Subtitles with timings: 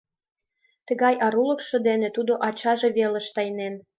[0.87, 3.73] Тыгай арулыкшо дене тудо ачаже велыш тайнен.